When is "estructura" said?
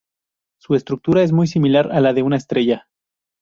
0.73-1.21